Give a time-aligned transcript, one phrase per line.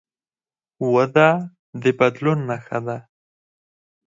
[0.93, 1.29] وده
[1.81, 2.97] د بدلون نښه ده.